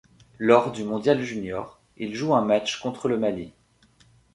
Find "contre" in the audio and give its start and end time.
2.79-3.07